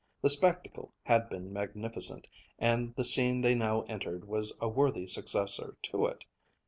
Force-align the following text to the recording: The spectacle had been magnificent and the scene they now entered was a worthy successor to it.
The 0.23 0.31
spectacle 0.31 0.95
had 1.03 1.29
been 1.29 1.53
magnificent 1.53 2.25
and 2.57 2.95
the 2.95 3.03
scene 3.03 3.41
they 3.41 3.53
now 3.53 3.83
entered 3.83 4.25
was 4.27 4.57
a 4.59 4.67
worthy 4.67 5.05
successor 5.05 5.77
to 5.83 6.07
it. 6.07 6.25